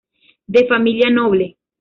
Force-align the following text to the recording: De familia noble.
De 0.47 0.65
familia 0.65 1.11
noble. 1.11 1.57